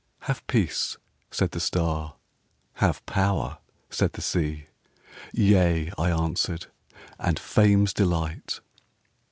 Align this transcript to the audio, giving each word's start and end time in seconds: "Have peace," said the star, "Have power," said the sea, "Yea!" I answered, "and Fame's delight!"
"Have 0.21 0.47
peace," 0.47 0.97
said 1.29 1.51
the 1.51 1.59
star, 1.59 2.15
"Have 2.81 3.05
power," 3.05 3.59
said 3.91 4.13
the 4.13 4.21
sea, 4.23 4.65
"Yea!" 5.31 5.91
I 5.95 6.09
answered, 6.09 6.65
"and 7.19 7.37
Fame's 7.37 7.93
delight!" 7.93 8.61